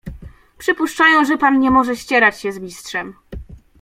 [0.57, 3.15] "Przypuszczają, że pan nie może ścierać się z Mistrzem."